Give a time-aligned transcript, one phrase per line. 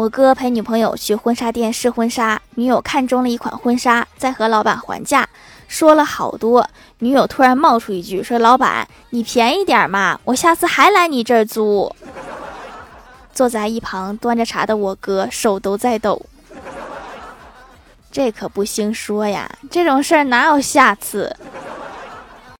[0.00, 5.28] 我哥陪女朋友去婚纱店试婚纱女友看中了一款婚纱在和老板还价
[5.68, 6.66] 说了好多。
[7.00, 11.94] 女友突然冒出一句说老板你便宜点嘛我下次还来你这儿租。
[13.34, 16.24] 坐在一旁端着茶的我哥手都在抖。
[18.10, 21.36] 这可不兴说呀这种事儿哪有下次